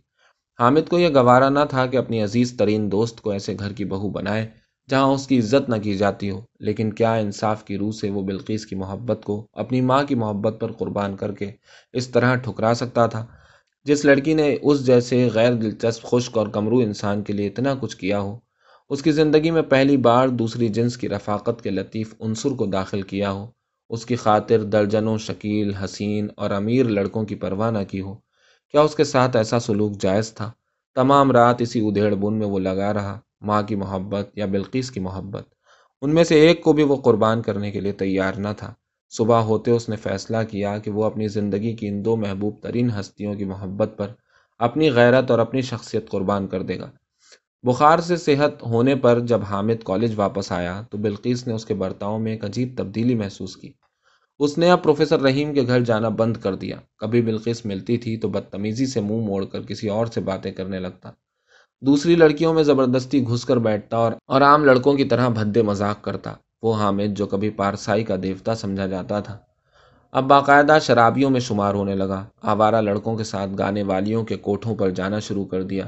[0.59, 3.85] حامد کو یہ گوارا نہ تھا کہ اپنی عزیز ترین دوست کو ایسے گھر کی
[3.85, 7.91] بہو بنائے۔ جہاں اس کی عزت نہ کی جاتی ہو، لیکن کیا انصاف کی روح
[7.91, 11.51] سے وہ بلقیس کی محبت کو اپنی ماں کی محبت پر قربان کر کے
[11.93, 13.25] اس طرح ٹھکرا سکتا تھا؟
[13.85, 17.97] جس لڑکی نے اس جیسے غیر دلچسپ، خشک اور کمرو انسان کے لیے اتنا کچھ
[17.97, 18.39] کیا ہو،
[18.89, 23.01] اس کی زندگی میں پہلی بار دوسری جنس کی رفاقت کے لطیف عنصر کو داخل
[23.01, 23.45] کیا ہو،
[23.89, 28.15] اس کی خاطر درجنوں شکیل، حسین اور امیر لڑکوں کی پرواہ نہ کی ہو۔
[28.71, 30.51] کیا اس کے ساتھ ایسا سلوک جائز تھا؟
[30.95, 34.99] تمام رات اسی ادھیڑ بن میں وہ لگا رہا۔ ماں کی محبت یا بلقیس کی
[34.99, 35.43] محبت۔
[36.01, 38.73] ان میں سے ایک کو بھی وہ قربان کرنے کے لیے تیار نہ تھا۔
[39.09, 42.89] صبح ہوتے اس نے فیصلہ کیا کہ وہ اپنی زندگی کی ان دو محبوب ترین
[42.99, 44.07] ہستیوں کی محبت پر
[44.59, 46.91] اپنی غیرت اور اپنی شخصیت قربان کر دے گا۔
[47.63, 51.73] بخار سے صحت ہونے پر جب حامد کالج واپس آیا تو بلقیس نے اس کے
[51.73, 53.71] برتاؤ میں ایک عجیب تبدیلی محسوس کی۔
[54.39, 58.17] اس نے اب پروفیسر رحیم کے گھر جانا بند کر دیا۔ کبھی بلقیس ملتی تھی
[58.17, 61.11] تو بدتمیزی سے منہ موڑ کر کسی اور سے باتیں کرنے لگتا۔
[61.85, 66.03] دوسری لڑکیوں میں زبردستی گھس کر بیٹھتا اور اور عام لڑکوں کی طرح بھدے مذاق
[66.03, 69.37] کرتا، وہ حامد جو کبھی پارسائی کا دیوتا سمجھا جاتا تھا۔
[70.11, 74.75] اب باقاعدہ شرابیوں میں شمار ہونے لگا، آوارہ لڑکوں کے ساتھ گانے والیوں کے کوٹھوں
[74.75, 75.85] پر جانا شروع کر دیا۔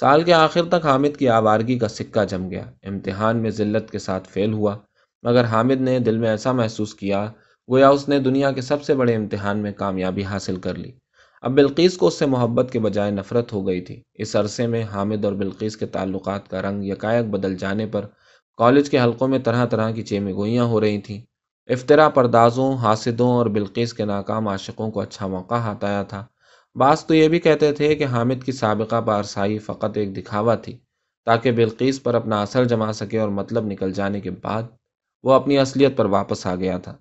[0.00, 3.98] سال کے آخر تک حامد کی آوارگی کا سکہ جم گیا، امتحان میں ذلت کے
[3.98, 4.76] ساتھ فیل ہوا۔
[5.22, 7.32] مگر حامد نے دل میں ایسا محسوس کیا،
[7.70, 10.92] گویا اس نے دنیا کے سب سے بڑے امتحان میں کامیابی حاصل کر لی۔
[11.42, 14.82] اب بلقیس کو اس سے محبت کے بجائے نفرت ہو گئی تھی۔ اس عرصے میں
[14.82, 18.06] حامد اور بلقیس کے تعلقات کا رنگ یکایک بدل جانے پر
[18.56, 21.20] کالج کے حلقوں میں طرح طرح کی چیمے گوئیاں ہو رہی تھیں۔
[21.66, 26.24] افطرا پردازوں، حاسدوں اور بلقیس کے ناکام عاشقوں کو اچھا موقع ہاتھ آیا تھا۔
[26.74, 30.78] بعض تو یہ بھی کہتے تھے کہ حامد کی سابقہ پارسائی فقط ایک دکھاوا تھی،
[31.24, 34.62] تاکہ بلقیس پر اپنا اثر جما سکے اور مطلب نکل جانے کے بعد
[35.22, 36.96] وہ اپنی اصلیت پر واپس آ گیا تھا۔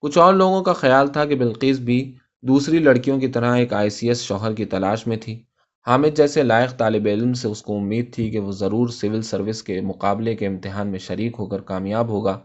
[0.00, 3.90] کچھ اور لوگوں کا خیال تھا کہ بلقیس بھی دوسری لڑکیوں کی طرح ایک آئی
[3.90, 5.42] سی ایس شوہر کی تلاش میں تھی۔
[5.86, 9.62] حامد جیسے لائق طالب علم سے اس کو امید تھی کہ وہ ضرور سول سروس
[9.62, 12.40] کے مقابلے کے امتحان میں شریک ہو کر کامیاب ہوگا۔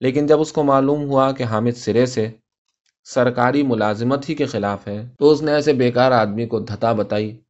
[0.00, 2.30] لیکن جب اس کو معلوم ہوا کہ حامد سرے سے
[3.04, 7.40] سرکاری ملازمت ہی کے خلاف ہے، تو اس نے ایسے بیکار آدمی کو دھتا بتائی۔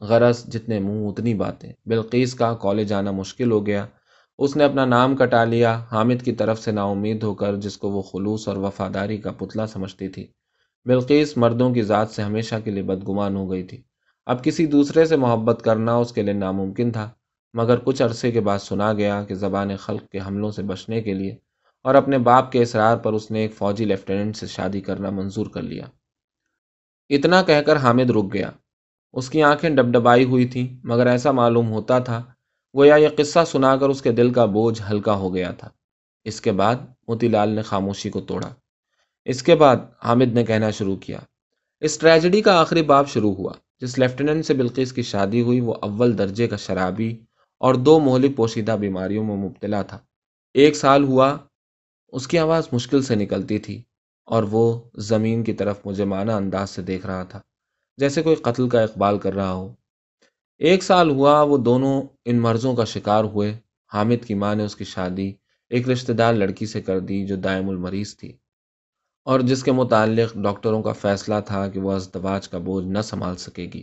[0.00, 3.86] غرض، جتنے منہ، اتنی باتیں۔ بلقیس کا کالج آنا مشکل ہو گیا۔
[4.38, 7.78] اس نے اپنا نام کٹا لیا۔ حامد کی طرف سے نا امید ہو کر جس
[7.78, 10.26] کو وہ خلوص اور وفاداری کا پتلا سمجھتی تھی۔
[10.84, 13.82] بلقیس مردوں کی ذات سے ہمیشہ کے لیے بدگمان ہو گئی تھی۔
[14.26, 17.10] اب کسی دوسرے سے محبت کرنا اس کے لیے ناممکن تھا،
[17.54, 21.14] مگر کچھ عرصے کے بعد سنا گیا کہ زبان خلق کے حملوں سے بچنے کے
[21.14, 21.36] لیے
[21.82, 25.46] اور اپنے باپ کے اصرار پر اس نے ایک فوجی لیفٹیننٹ سے شادی کرنا منظور
[25.46, 25.84] کر لیا۔
[27.08, 28.50] اتنا کہہ کر حامد رک گیا۔
[29.12, 32.22] اس کی آنکھیں ڈبڈبائی ہوئی تھیں، مگر ایسا معلوم ہوتا تھا،
[32.76, 35.68] گویا یہ قصہ سنا کر اس کے دل کا بوجھ ہلکا ہو گیا تھا۔
[36.24, 36.74] اس کے بعد
[37.08, 38.48] موتی لال نے خاموشی کو توڑا۔
[39.24, 41.18] اس کے بعد حامد نے کہنا شروع کیا،
[41.80, 45.74] اس ٹریجڈی کا آخری باب شروع ہوا، جس لیفٹیننٹ سے بلقیس کی شادی ہوئی، وہ
[45.82, 47.18] اول درجے کا شرابی
[47.60, 49.98] اور دو مہلک پوشیدہ بیماریوں میں مبتلا تھا۔
[50.54, 51.38] ایک سال ہوا،
[52.08, 53.82] اس کی آواز مشکل سے نکلتی تھی
[54.24, 57.40] اور وہ زمین کی طرف مجھے معنی انداز سے دیکھ رہا تھا،
[57.96, 59.72] جیسے کوئی قتل کا اقبال کر رہا ہو۔
[60.58, 63.58] ایک سال ہوا، وہ دونوں ان مرضوں کا شکار ہوئے۔
[63.92, 65.32] حامد کی ماں نے اس کی شادی
[65.70, 68.32] ایک رشتہ دار لڑکی سے کر دی جو دائم المریض تھی۔
[69.24, 73.36] اور جس کے متعلق ڈاکٹروں کا فیصلہ تھا کہ وہ ازدواج کا بوجھ نہ سنبھال
[73.36, 73.82] سکے گی۔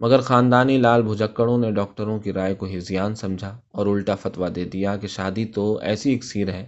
[0.00, 4.64] مگر خاندانی لال بھجکڑوں نے ڈاکٹروں کی رائے کو ہزیان سمجھا اور الٹا فتویٰ دے
[4.64, 6.66] دیا کہ شادی تو ایسی اکثیر ہے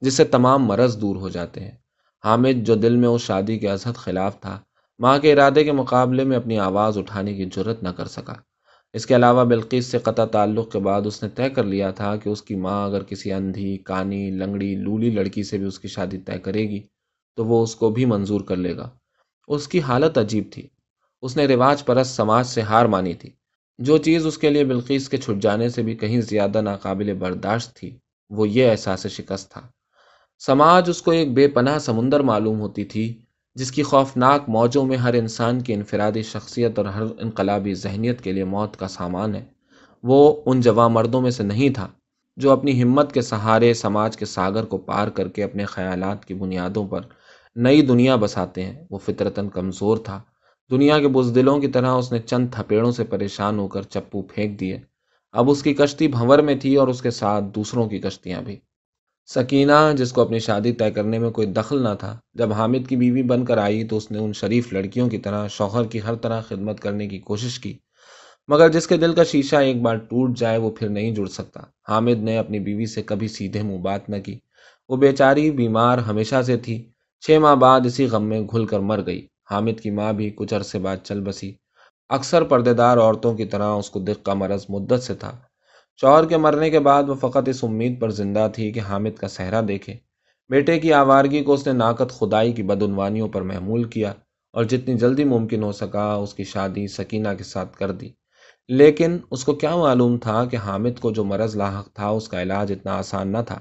[0.00, 1.76] جس سے تمام مرض دور ہو جاتے ہیں۔
[2.24, 4.58] حامد، جو دل میں اس شادی کے ازحد خلاف تھا،
[4.98, 8.34] ماں کے ارادے کے مقابلے میں اپنی آواز اٹھانے کی جرت نہ کر سکا۔
[8.94, 12.16] اس کے علاوہ بلقیس سے قطع تعلق کے بعد اس نے طے کر لیا تھا
[12.16, 15.88] کہ اس کی ماں اگر کسی اندھی، کانی، لنگڑی، لولی لڑکی سے بھی اس کی
[15.88, 16.82] شادی طے کرے گی
[17.36, 18.90] تو وہ اس کو بھی منظور کر لے گا۔
[19.48, 20.68] اس کی حالت عجیب تھی۔
[21.22, 23.30] اس نے رواج پرست سماج سے ہار مانی تھی۔
[23.78, 27.76] جو چیز اس کے لیے بلقیس کے چھٹ جانے سے بھی کہیں زیادہ ناقابل برداشت
[27.76, 27.98] تھی،
[28.30, 29.60] وہ یہ احساس شکست تھا۔
[30.38, 33.22] سماج اس کو ایک بے پناہ سمندر معلوم ہوتی تھی،
[33.54, 38.32] جس کی خوفناک موجوں میں ہر انسان کی انفرادی شخصیت اور ہر انقلابی ذہنیت کے
[38.32, 39.44] لیے موت کا سامان ہے۔
[40.02, 41.88] وہ ان جواں مردوں میں سے نہیں تھا،
[42.36, 46.34] جو اپنی ہمت کے سہارے سماج کے ساگر کو پار کر کے اپنے خیالات کی
[46.34, 47.00] بنیادوں پر
[47.56, 50.22] نئی دنیا بساتے ہیں۔ وہ فطرتاً کمزور تھا۔
[50.70, 54.60] دنیا کے بزدلوں کی طرح اس نے چند تھپیڑوں سے پریشان ہو کر چپو پھینک
[54.60, 54.78] دیے۔
[55.32, 58.56] اب اس کی کشتی بھنور میں تھی اور اس کے ساتھ دوسروں کی کشتیاں بھی۔
[59.26, 62.96] سکینہ، جس کو اپنی شادی طے کرنے میں کوئی دخل نہ تھا، جب حامد کی
[62.96, 66.14] بیوی بن کر آئی تو اس نے ان شریف لڑکیوں کی طرح شوہر کی ہر
[66.14, 67.78] طرح خدمت کرنے کی کوشش کی۔
[68.48, 71.60] مگر جس کے دل کا شیشہ ایک بار ٹوٹ جائے، وہ پھر نہیں جڑ سکتا۔
[71.88, 74.38] حامد نے اپنی بیوی سے کبھی سیدھے منہ بات نہ کی۔
[74.88, 76.90] وہ بیچاری، بیمار، ہمیشہ سے تھی۔
[77.26, 80.54] چھ ماہ بعد اسی غم میں گھل کر مر گئی۔ حامد کی ماں بھی کچھ
[80.54, 81.54] عرصے بعد چل بسی۔
[82.08, 85.32] اکثر پردے دار عورتوں کی طرح اس کو دق کا مرض مدت سے تھا۔
[86.00, 89.28] شوہر کے مرنے کے بعد وہ فقط اس امید پر زندہ تھی کہ حامد کا
[89.28, 89.94] صحرا دیکھے۔
[90.48, 94.12] بیٹے کی آوارگی کو اس نے ناقت خدائی کی بدعنوانیوں پر محمول کیا
[94.52, 98.08] اور جتنی جلدی ممکن ہو سکا اس کی شادی سکینہ کے ساتھ کر دی۔
[98.68, 102.42] لیکن اس کو کیا معلوم تھا کہ حامد کو جو مرض لاحق تھا اس کا
[102.42, 103.58] علاج اتنا آسان نہ تھا۔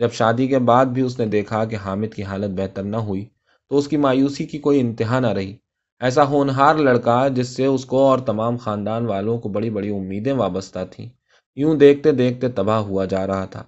[0.00, 3.24] جب شادی کے بعد بھی اس نے دیکھا کہ حامد کی حالت بہتر نہ ہوئی،
[3.68, 5.56] تو اس کی مایوسی کی کوئی انتہا نہ رہی۔
[6.00, 10.32] ایسا ہونہار لڑکا جس سے اس کو اور تمام خاندان والوں کو بڑی بڑی امیدیں
[10.32, 11.08] وابستہ تھیں،
[11.56, 13.62] یوں دیکھتے دیکھتے تباہ ہوا جا رہا تھا۔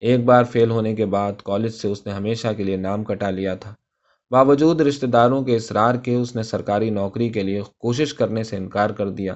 [0.00, 3.30] ایک بار فیل ہونے کے بعد کالج سے اس نے ہمیشہ کے لیے نام کٹا
[3.30, 3.74] لیا تھا۔
[4.30, 8.56] باوجود رشتہ داروں کے اصرار کے اس نے سرکاری نوکری کے لیے کوشش کرنے سے
[8.56, 9.34] انکار کر دیا۔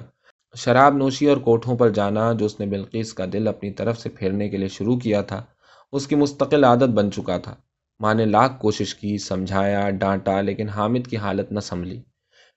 [0.55, 4.09] شراب نوشی اور کوٹھوں پر جانا جو اس نے بلقیس کا دل اپنی طرف سے
[4.09, 5.43] پھیرنے کے لیے شروع کیا تھا
[5.91, 7.55] اس کی مستقل عادت بن چکا تھا۔
[7.99, 12.01] ماں نے لاکھ کوشش کی، سمجھایا، ڈانٹا، لیکن حامد کی حالت نہ سنبھلی۔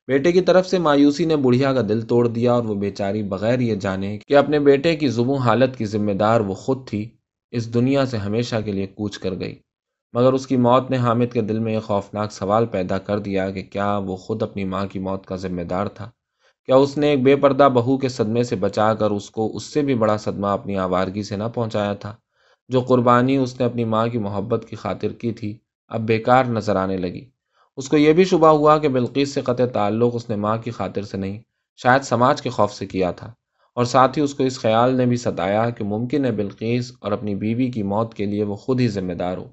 [0.09, 3.59] بیٹے کی طرف سے مایوسی نے بڑھیا کا دل توڑ دیا اور وہ بیچاری بغیر
[3.59, 7.11] یہ جانے کہ اپنے بیٹے کی زبوں حالت کی ذمہ دار وہ خود تھی،
[7.51, 9.59] اس دنیا سے ہمیشہ کے لیے کوچ کر گئی۔
[10.13, 13.51] مگر اس کی موت نے حامد کے دل میں ایک خوفناک سوال پیدا کر دیا
[13.51, 16.11] کہ کیا وہ خود اپنی ماں کی موت کا ذمہ دار تھا؟
[16.67, 19.63] کیا اس نے ایک بے پردہ بہو کے صدمے سے بچا کر اس کو اس
[19.63, 22.17] سے بھی بڑا صدمہ اپنی آوارگی سے نہ پہنچایا تھا؟
[22.71, 26.77] جو قربانی اس نے اپنی ماں کی محبت کی خاطر کی تھی، اب بیکار نظر
[26.77, 27.31] آنے لگی۔
[27.77, 30.71] اس کو یہ بھی شبہ ہوا کہ بلقیس سے قطع تعلق اس نے ماں کی
[30.71, 31.41] خاطر سے نہیں،
[31.77, 33.33] شاید سماج کے خوف سے کیا تھا۔
[33.75, 37.13] اور ساتھ ہی اس کو اس خیال نے بھی ستایا کہ ممکن ہے بلقیس اور
[37.13, 39.49] اپنی بیوی کی موت کے لیے وہ خود ہی ذمہ دار ہو۔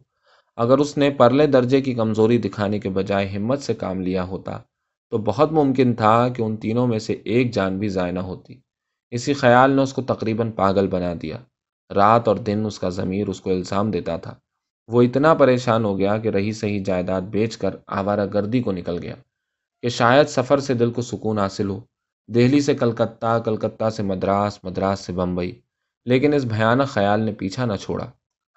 [0.55, 4.59] اگر اس نے پرلے درجے کی کمزوری دکھانے کے بجائے ہمت سے کام لیا ہوتا،
[5.09, 8.53] تو بہت ممکن تھا کہ ان تینوں میں سے ایک جان بھی ضائع نہ ہوتی۔
[9.11, 11.37] اسی خیال نے اس کو تقریباً پاگل بنا دیا۔
[11.95, 14.35] رات اور دن اس کا ضمیر اس کو الزام دیتا تھا۔
[14.87, 18.99] وہ اتنا پریشان ہو گیا کہ رہی صحیح جائیداد بیچ کر آوارہ گردی کو نکل
[19.01, 19.15] گیا
[19.81, 21.79] کہ شاید سفر سے دل کو سکون حاصل ہو۔
[22.27, 25.59] دہلی سے کلکتہ کلکتہ سے مدراس مدراس سے بمبئی۔
[26.05, 28.05] لیکن اس بھیانک خیال نے پیچھا نہ چھوڑا۔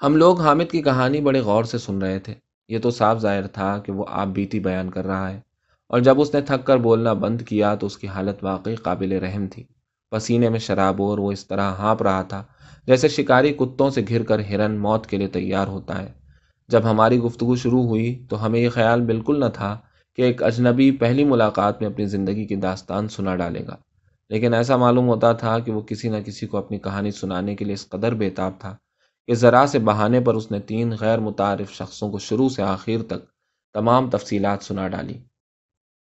[0.03, 2.35] ہم لوگ حامد کی کہانی بڑے غور سے سن رہے تھے۔
[2.69, 5.41] یہ تو صاف ظاہر تھا کہ وہ آپ بیتی بیان کر رہا ہے۔
[5.87, 9.13] اور جب اس نے تھک کر بولنا بند کیا تو اس کی حالت واقعی قابل
[9.13, 9.65] رحم تھی۔
[10.11, 12.45] پسینے میں شراب اور وہ اس طرح ہانپ رہا تھا۔
[12.91, 16.13] جیسے شکاری کتوں سے گھر کر ہرن موت کے لیے تیار ہوتا ہے۔
[16.69, 19.79] جب ہماری گفتگو شروع ہوئی تو ہمیں یہ خیال بالکل نہ تھا
[20.17, 23.77] کہ ایک اجنبی پہلی ملاقات میں اپنی زندگی کی داستان سنا ڈالے گا۔
[24.29, 27.65] لیکن ایسا معلوم ہوتا تھا کہ وہ کسی نہ کسی کو اپنی کہانی سنانے کے
[27.65, 28.77] لیے اس قدر بےتاب تھا
[29.27, 33.03] کہ ذرا سے بہانے پر اس نے تین غیر متعارف شخصوں کو شروع سے آخر
[33.07, 33.25] تک
[33.75, 35.19] تمام تفصیلات سنا ڈالی۔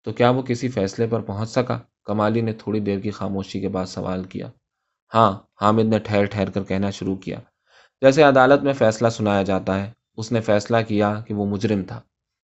[0.03, 3.69] تو کیا وہ کسی فیصلے پر پہنچ سکا؟ کمالی نے تھوڑی دیر کی خاموشی کے
[3.69, 4.49] بعد سوال کیا۔
[5.13, 7.39] ہاں حامد نے ٹھہر ٹھہر کر کہنا شروع کیا۔
[8.01, 12.01] جیسے عدالت میں فیصلہ سنایا جاتا ہے، اس نے فیصلہ کیا کہ وہ مجرم تھا۔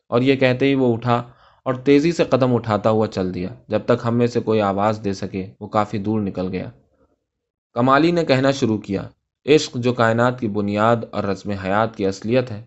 [0.08, 1.23] اور یہ کہتے ہی وہ اٹھا
[1.63, 5.02] اور تیزی سے قدم اٹھاتا ہوا چل دیا۔ جب تک ہم میں سے کوئی آواز
[5.04, 6.69] دے سکے، وہ کافی دور نکل گیا۔
[7.73, 9.10] کمالی نے کہنا شروع کیا،
[9.45, 12.65] عشق جو کائنات کی بنیاد اور رسم حیات کی اصلیت ہے،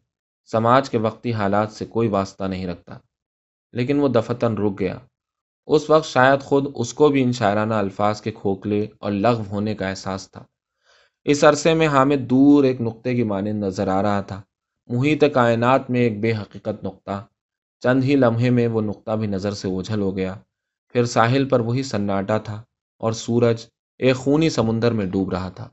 [0.52, 2.98] سماج کے وقتی حالات سے کوئی واسطہ نہیں رکھتا۔
[3.72, 4.98] لیکن وہ دفتن رک گیا۔
[5.66, 9.74] اس وقت شاید خود اس کو بھی ان شاعرانہ الفاظ کے کھوکھلے اور لغو ہونے
[9.74, 10.44] کا احساس تھا۔
[11.24, 14.42] اس عرصے میں حامد دور ایک نقطے کی مانند نظر آ رہا تھا۔
[14.86, 17.24] محیط کائنات میں ایک بے حقیقت نقطہ۔
[17.80, 20.34] چند ہی لمحے میں وہ نقطہ بھی نظر سے اوجھل ہو گیا۔
[20.92, 22.62] پھر ساحل پر وہی سناٹا تھا
[22.98, 23.66] اور سورج
[23.98, 25.68] ایک خونی سمندر میں ڈوب رہا تھا۔